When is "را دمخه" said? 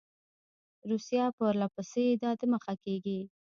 2.23-2.73